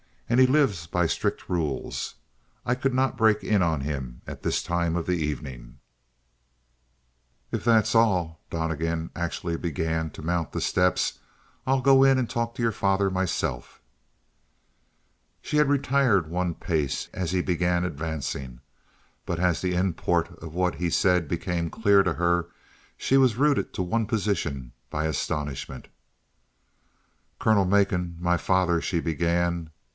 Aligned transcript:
"And 0.27 0.39
he 0.39 0.47
lives 0.47 0.87
by 0.87 1.05
strict 1.07 1.47
rules. 1.49 2.15
I 2.65 2.73
could 2.73 2.93
not 2.93 3.17
break 3.17 3.43
in 3.43 3.61
on 3.61 3.81
him 3.81 4.21
at 4.25 4.41
this 4.41 4.63
time 4.63 4.95
of 4.95 5.05
the 5.05 5.17
evening." 5.17 5.77
"If 7.51 7.65
that's 7.65 7.93
all" 7.93 8.39
Donnegan 8.49 9.11
actually 9.13 9.57
began 9.57 10.09
to 10.11 10.21
mount 10.23 10.53
the 10.53 10.61
steps 10.61 11.19
"I'll 11.67 11.81
go 11.81 12.03
in 12.03 12.17
and 12.17 12.27
talk 12.29 12.55
to 12.55 12.61
your 12.63 12.71
father 12.71 13.11
myself." 13.11 13.81
She 15.41 15.57
had 15.57 15.67
retired 15.69 16.29
one 16.29 16.55
pace 16.55 17.09
as 17.13 17.31
he 17.31 17.41
began 17.41 17.83
advancing, 17.83 18.61
but 19.25 19.37
as 19.37 19.61
the 19.61 19.75
import 19.75 20.29
of 20.41 20.55
what 20.55 20.75
he 20.75 20.89
said 20.89 21.27
became 21.27 21.69
clear 21.69 22.01
to 22.03 22.13
her 22.13 22.47
she 22.97 23.17
was 23.17 23.35
rooted 23.35 23.71
to 23.75 23.83
one 23.83 24.07
position 24.07 24.71
by 24.89 25.05
astonishment. 25.05 25.89
"Colonel 27.37 27.65
Macon 27.65 28.15
my 28.17 28.37
father" 28.37 28.81
she 28.81 28.99
began. 28.99 29.69